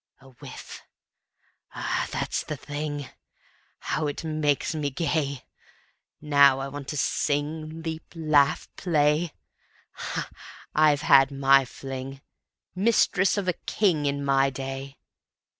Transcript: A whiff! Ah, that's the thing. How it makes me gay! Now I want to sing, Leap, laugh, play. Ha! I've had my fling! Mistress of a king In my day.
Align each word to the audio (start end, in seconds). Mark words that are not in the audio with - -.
A 0.19 0.29
whiff! 0.29 0.81
Ah, 1.75 2.07
that's 2.11 2.43
the 2.43 2.57
thing. 2.57 3.07
How 3.77 4.07
it 4.07 4.23
makes 4.23 4.73
me 4.73 4.89
gay! 4.89 5.43
Now 6.19 6.57
I 6.57 6.69
want 6.69 6.87
to 6.87 6.97
sing, 6.97 7.83
Leap, 7.83 8.11
laugh, 8.15 8.67
play. 8.77 9.31
Ha! 9.91 10.27
I've 10.73 11.01
had 11.01 11.29
my 11.29 11.65
fling! 11.65 12.19
Mistress 12.73 13.37
of 13.37 13.47
a 13.47 13.53
king 13.53 14.07
In 14.07 14.25
my 14.25 14.49
day. 14.49 14.97